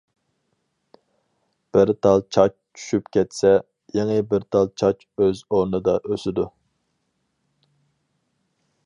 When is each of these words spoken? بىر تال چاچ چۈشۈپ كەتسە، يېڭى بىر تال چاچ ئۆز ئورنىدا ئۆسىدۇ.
بىر 1.75 1.91
تال 2.05 2.23
چاچ 2.37 2.55
چۈشۈپ 2.79 3.11
كەتسە، 3.17 3.53
يېڭى 3.99 4.17
بىر 4.33 4.49
تال 4.57 4.73
چاچ 4.83 5.07
ئۆز 5.21 5.45
ئورنىدا 5.51 5.97
ئۆسىدۇ. 6.11 6.47